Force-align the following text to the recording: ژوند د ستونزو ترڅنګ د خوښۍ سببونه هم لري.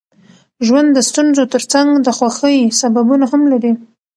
ژوند 0.65 0.89
د 0.93 0.99
ستونزو 1.09 1.43
ترڅنګ 1.53 1.89
د 2.05 2.07
خوښۍ 2.17 2.57
سببونه 2.79 3.25
هم 3.31 3.41
لري. 3.51 3.71